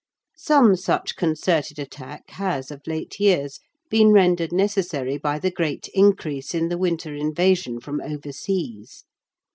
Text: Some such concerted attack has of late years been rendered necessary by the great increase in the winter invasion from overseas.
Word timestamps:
Some 0.39 0.75
such 0.77 1.15
concerted 1.15 1.77
attack 1.77 2.31
has 2.31 2.71
of 2.71 2.81
late 2.87 3.19
years 3.19 3.59
been 3.87 4.09
rendered 4.11 4.51
necessary 4.51 5.19
by 5.19 5.37
the 5.37 5.51
great 5.51 5.89
increase 5.93 6.55
in 6.55 6.69
the 6.69 6.77
winter 6.79 7.13
invasion 7.13 7.79
from 7.79 8.01
overseas. 8.01 9.03